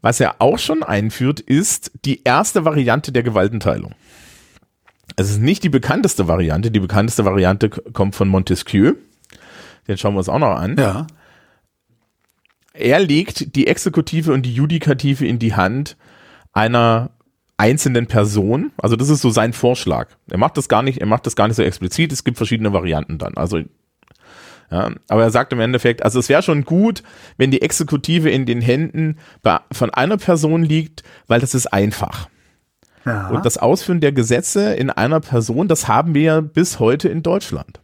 [0.01, 3.95] Was er auch schon einführt, ist die erste Variante der Gewaltenteilung.
[5.17, 6.71] Es ist nicht die bekannteste Variante.
[6.71, 8.95] Die bekannteste Variante kommt von Montesquieu.
[9.87, 10.77] Den schauen wir uns auch noch an.
[10.77, 11.07] Ja.
[12.75, 15.97] Er legt die Exekutive und die Judikative in die Hand
[16.53, 17.11] einer
[17.57, 18.73] einzelnen Person.
[18.77, 20.09] Also das ist so sein Vorschlag.
[20.31, 22.13] Er macht das gar nicht, er macht das gar nicht so explizit.
[22.13, 23.35] Es gibt verschiedene Varianten dann.
[23.37, 23.61] Also
[24.71, 27.03] ja, aber er sagt im Endeffekt, also es wäre schon gut,
[27.37, 29.19] wenn die Exekutive in den Händen
[29.71, 32.29] von einer Person liegt, weil das ist einfach.
[33.05, 33.29] Ja.
[33.29, 37.23] Und das Ausführen der Gesetze in einer Person, das haben wir ja bis heute in
[37.23, 37.82] Deutschland.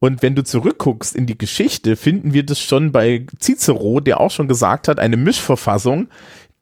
[0.00, 4.30] Und wenn du zurückguckst in die Geschichte, finden wir das schon bei Cicero, der auch
[4.30, 6.08] schon gesagt hat, eine Mischverfassung,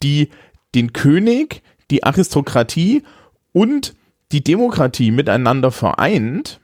[0.03, 0.31] die
[0.75, 3.05] den König, die Aristokratie
[3.53, 3.95] und
[4.33, 6.61] die Demokratie miteinander vereint,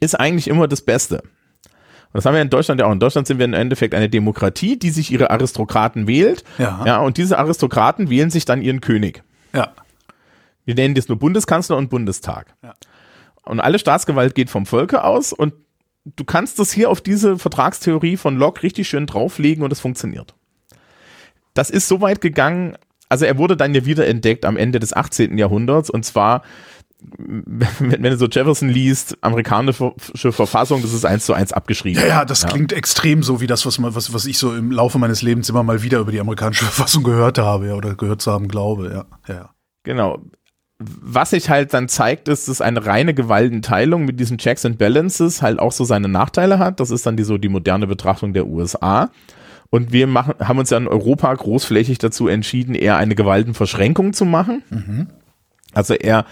[0.00, 1.22] ist eigentlich immer das Beste.
[2.12, 2.92] Und das haben wir in Deutschland ja auch.
[2.92, 6.44] In Deutschland sind wir im Endeffekt eine Demokratie, die sich ihre Aristokraten wählt.
[6.58, 6.82] Ja.
[6.84, 9.22] ja und diese Aristokraten wählen sich dann ihren König.
[9.54, 9.72] Ja.
[10.64, 12.54] Wir nennen das nur Bundeskanzler und Bundestag.
[12.62, 12.74] Ja.
[13.44, 15.54] Und alle Staatsgewalt geht vom Volke aus und
[16.16, 20.34] du kannst das hier auf diese Vertragstheorie von Locke richtig schön drauflegen und es funktioniert.
[21.54, 22.76] Das ist so weit gegangen,
[23.08, 25.36] also er wurde dann ja wieder entdeckt am Ende des 18.
[25.36, 26.42] Jahrhunderts und zwar
[27.18, 32.02] wenn, du so Jefferson liest, amerikanische Verfassung, das ist eins zu eins abgeschrieben.
[32.02, 32.48] Ja, ja, das ja.
[32.48, 35.62] klingt extrem so wie das, was, was, was ich so im Laufe meines Lebens immer
[35.62, 39.06] mal wieder über die amerikanische Verfassung gehört habe ja, oder gehört zu haben glaube.
[39.28, 39.50] Ja, ja.
[39.82, 40.18] Genau.
[40.80, 45.42] Was sich halt dann zeigt, ist, dass eine reine Gewaltenteilung mit diesen Checks and Balances
[45.42, 46.80] halt auch so seine Nachteile hat.
[46.80, 49.10] Das ist dann die so die moderne Betrachtung der USA.
[49.68, 54.24] Und wir machen, haben uns ja in Europa großflächig dazu entschieden, eher eine Gewaltenverschränkung zu
[54.24, 54.62] machen.
[54.70, 55.06] Mhm.
[55.72, 56.24] Also eher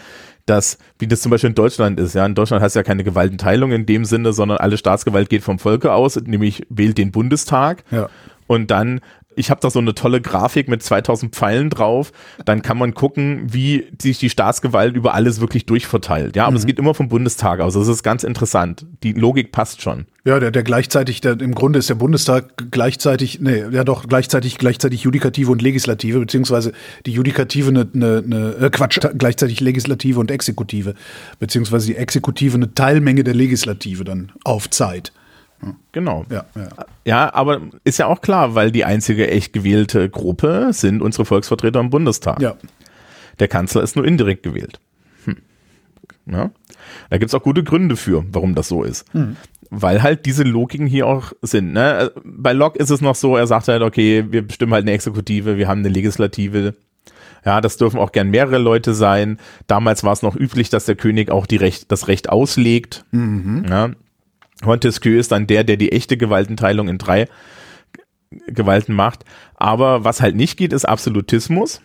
[0.48, 3.72] dass, wie das zum Beispiel in Deutschland ist, ja, in Deutschland heißt ja keine Gewaltenteilung
[3.72, 7.84] in dem Sinne, sondern alle Staatsgewalt geht vom Volke aus, nämlich wählt den Bundestag.
[7.90, 8.08] Ja.
[8.46, 9.00] Und dann
[9.38, 12.12] ich habe da so eine tolle Grafik mit 2000 Pfeilen drauf.
[12.44, 16.36] Dann kann man gucken, wie sich die Staatsgewalt über alles wirklich durchverteilt.
[16.36, 16.66] Ja, aber es mhm.
[16.66, 17.74] geht immer vom Bundestag aus.
[17.74, 18.84] Das ist ganz interessant.
[19.02, 20.06] Die Logik passt schon.
[20.24, 24.58] Ja, der, der gleichzeitig, der, im Grunde ist der Bundestag gleichzeitig, nee, ja doch, gleichzeitig,
[24.58, 26.72] gleichzeitig Judikative und Legislative, beziehungsweise
[27.06, 30.94] die Judikative eine, eine, eine äh, Quatsch, gleichzeitig Legislative und Exekutive,
[31.38, 35.12] beziehungsweise die Exekutive eine Teilmenge der Legislative dann auf Zeit.
[35.92, 36.24] Genau.
[36.30, 36.68] Ja, ja.
[37.04, 41.80] ja, aber ist ja auch klar, weil die einzige echt gewählte Gruppe sind unsere Volksvertreter
[41.80, 42.40] im Bundestag.
[42.40, 42.56] Ja.
[43.38, 44.80] Der Kanzler ist nur indirekt gewählt.
[45.24, 45.36] Hm.
[46.26, 46.50] Ja.
[47.10, 49.04] Da gibt's auch gute Gründe für, warum das so ist.
[49.12, 49.36] Hm.
[49.70, 51.72] Weil halt diese Logiken hier auch sind.
[51.72, 52.12] Ne?
[52.24, 55.58] Bei Locke ist es noch so, er sagt halt, okay, wir bestimmen halt eine Exekutive,
[55.58, 56.74] wir haben eine Legislative,
[57.44, 59.38] ja, das dürfen auch gern mehrere Leute sein.
[59.66, 63.04] Damals war es noch üblich, dass der König auch die Recht, das Recht auslegt.
[63.10, 63.66] Mhm.
[63.68, 63.90] Ja,
[64.64, 67.28] Montesquieu ist dann der, der die echte Gewaltenteilung in drei
[68.46, 69.24] Gewalten macht.
[69.54, 71.80] Aber was halt nicht geht, ist Absolutismus.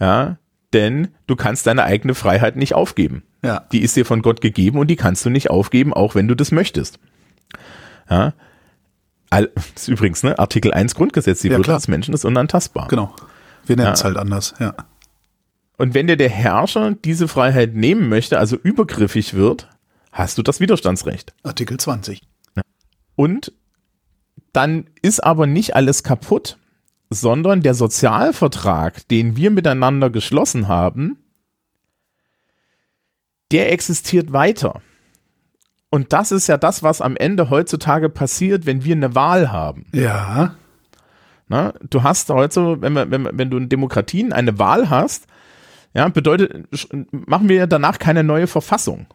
[0.00, 0.38] Ja,
[0.72, 3.22] denn du kannst deine eigene Freiheit nicht aufgeben.
[3.42, 3.66] Ja.
[3.72, 6.34] Die ist dir von Gott gegeben und die kannst du nicht aufgeben, auch wenn du
[6.34, 6.98] das möchtest.
[8.10, 8.34] Ja.
[9.30, 12.88] All, das ist übrigens, ne, Artikel 1 Grundgesetz, die ja, Würde des Menschen ist unantastbar.
[12.88, 13.14] Genau.
[13.66, 14.06] Wir nennen es ja.
[14.06, 14.74] halt anders, ja.
[15.76, 19.68] Und wenn dir der Herrscher diese Freiheit nehmen möchte, also übergriffig wird,
[20.12, 21.34] hast du das Widerstandsrecht.
[21.42, 22.22] Artikel 20.
[23.16, 23.52] Und
[24.52, 26.58] dann ist aber nicht alles kaputt,
[27.10, 31.18] sondern der Sozialvertrag, den wir miteinander geschlossen haben,
[33.50, 34.82] der existiert weiter.
[35.90, 39.86] Und das ist ja das, was am Ende heutzutage passiert, wenn wir eine Wahl haben.
[39.92, 40.54] Ja.
[41.48, 45.26] Na, du hast heute, wenn, wenn, wenn du in Demokratien eine Wahl hast,
[45.94, 46.68] ja, bedeutet,
[47.10, 49.06] machen wir danach keine neue Verfassung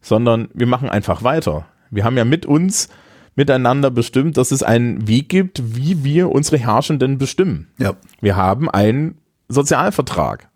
[0.00, 1.66] sondern wir machen einfach weiter.
[1.90, 2.88] Wir haben ja mit uns
[3.34, 7.68] miteinander bestimmt, dass es einen Weg gibt, wie wir unsere Herrschenden bestimmen.
[7.78, 7.94] Ja.
[8.20, 10.50] Wir haben einen Sozialvertrag.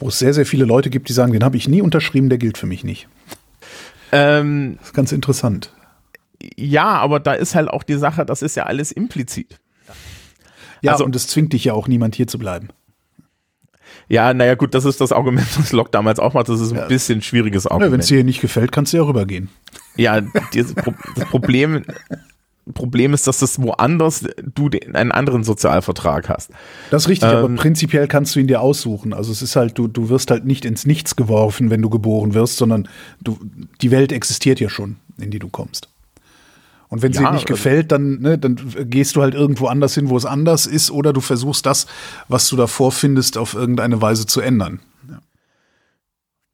[0.00, 2.38] Wo es sehr, sehr viele Leute gibt, die sagen, den habe ich nie unterschrieben, der
[2.38, 3.08] gilt für mich nicht.
[4.10, 5.72] Ähm, das ist ganz interessant.
[6.56, 9.60] Ja, aber da ist halt auch die Sache, das ist ja alles implizit.
[10.82, 12.70] Ja, also, und es zwingt dich ja auch niemand hier zu bleiben.
[14.10, 16.48] Ja, naja, gut, das ist das Argument, das Locke damals auch macht.
[16.48, 16.86] Das ist ein ja.
[16.86, 17.92] bisschen schwieriges Argument.
[17.92, 19.48] Wenn es dir nicht gefällt, kannst du ja rübergehen.
[19.96, 20.74] Ja, das
[21.30, 21.84] Problem,
[22.74, 26.50] Problem ist, dass das woanders du den, einen anderen Sozialvertrag hast.
[26.90, 29.12] Das ist richtig, ähm, aber prinzipiell kannst du ihn dir aussuchen.
[29.12, 32.34] Also es ist halt, du, du wirst halt nicht ins Nichts geworfen, wenn du geboren
[32.34, 32.88] wirst, sondern
[33.22, 33.38] du,
[33.80, 35.88] die Welt existiert ja schon, in die du kommst.
[36.90, 38.56] Und wenn ja, sie nicht also gefällt, dann, ne, dann
[38.90, 41.86] gehst du halt irgendwo anders hin, wo es anders ist, oder du versuchst das,
[42.28, 44.80] was du davor findest, auf irgendeine Weise zu ändern.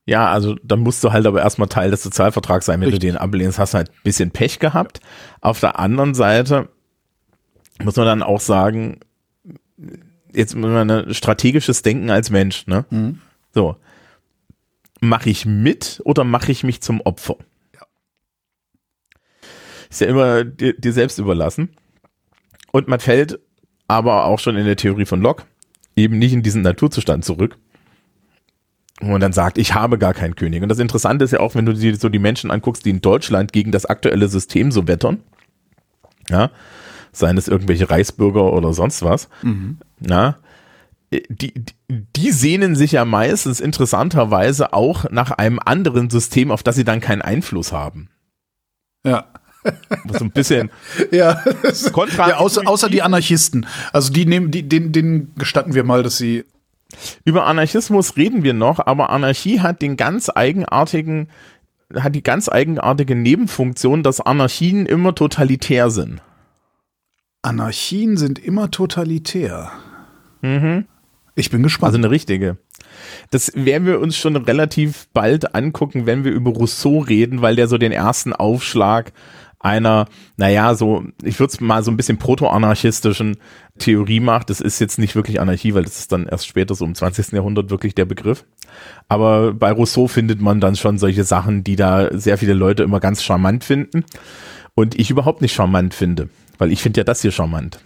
[0.04, 2.80] Ja, also dann musst du halt aber erstmal Teil des Sozialvertrags sein.
[2.80, 3.00] Wenn Richtig.
[3.00, 5.00] du den ablehnst, hast du halt ein bisschen Pech gehabt.
[5.40, 6.68] Auf der anderen Seite
[7.82, 9.00] muss man dann auch sagen,
[10.32, 12.84] jetzt muss man ein strategisches Denken als Mensch, ne?
[12.90, 13.18] Mhm.
[13.52, 13.76] So.
[15.00, 17.36] Mache ich mit oder mache ich mich zum Opfer?
[20.00, 20.00] Ja.
[20.00, 21.70] Ist ja immer dir, dir selbst überlassen.
[22.72, 23.38] Und man fällt
[23.88, 25.44] aber auch schon in der Theorie von Locke
[25.96, 27.56] eben nicht in diesen Naturzustand zurück,
[29.00, 30.62] wo man dann sagt, ich habe gar keinen König.
[30.62, 33.00] Und das Interessante ist ja auch, wenn du dir so die Menschen anguckst, die in
[33.00, 35.22] Deutschland gegen das aktuelle System so wettern,
[36.28, 36.50] ja,
[37.12, 39.78] seien es irgendwelche Reichsbürger oder sonst was, mhm.
[40.06, 40.36] ja,
[41.10, 41.54] die,
[41.88, 47.00] die sehnen sich ja meistens interessanterweise auch nach einem anderen System, auf das sie dann
[47.00, 48.10] keinen Einfluss haben.
[49.04, 49.26] Ja.
[50.12, 50.70] So ein bisschen
[51.10, 51.42] ja,
[52.16, 53.66] ja außer, außer die Anarchisten.
[53.92, 56.44] Also die nehmen, die, den, den gestatten wir mal, dass sie
[57.24, 61.28] über Anarchismus reden wir noch, aber Anarchie hat den ganz eigenartigen,
[61.94, 66.22] hat die ganz eigenartige Nebenfunktion, dass Anarchien immer totalitär sind.
[67.42, 69.72] Anarchien sind immer totalitär.
[70.42, 70.86] Mhm.
[71.34, 71.94] Ich bin gespannt.
[71.94, 72.56] Also eine richtige.
[73.30, 77.68] Das werden wir uns schon relativ bald angucken, wenn wir über Rousseau reden, weil der
[77.68, 79.12] so den ersten Aufschlag
[79.58, 83.36] einer, naja, so, ich würde es mal so ein bisschen proto-anarchistischen
[83.78, 84.50] Theorie macht.
[84.50, 87.32] Das ist jetzt nicht wirklich Anarchie, weil das ist dann erst später so im 20.
[87.32, 88.44] Jahrhundert wirklich der Begriff.
[89.08, 93.00] Aber bei Rousseau findet man dann schon solche Sachen, die da sehr viele Leute immer
[93.00, 94.04] ganz charmant finden.
[94.74, 97.80] Und ich überhaupt nicht charmant finde, weil ich finde ja das hier charmant.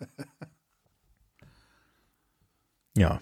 [2.96, 3.20] Ja.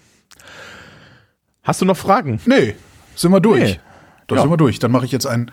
[1.63, 2.41] Hast du noch Fragen?
[2.45, 2.75] Nee,
[3.15, 3.63] sind wir durch.
[3.63, 3.81] Nee.
[4.27, 4.43] Da ja.
[4.43, 4.79] sind wir durch.
[4.79, 5.51] Dann mache ich jetzt einen.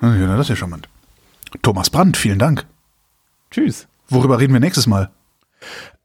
[0.00, 0.88] Ja, das ist ja charmant.
[1.60, 2.66] Thomas Brandt, vielen Dank.
[3.50, 3.86] Tschüss.
[4.08, 5.10] Worüber reden wir nächstes Mal?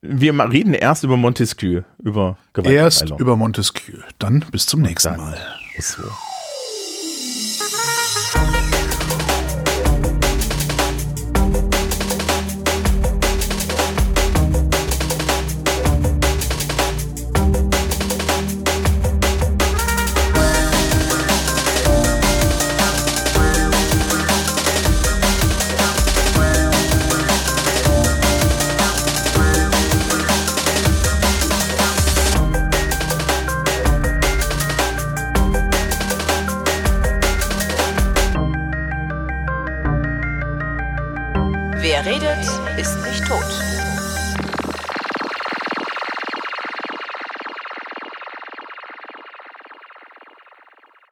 [0.01, 3.97] Wir reden erst über Montesquieu, über Erst über Montesquieu.
[4.19, 5.17] Dann bis zum nächsten.
[5.17, 5.37] Mal.
[5.79, 6.03] So.